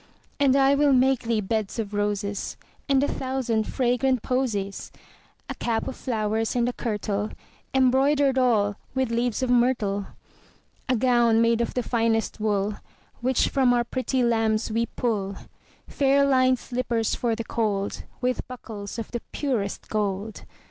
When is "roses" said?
1.93-2.57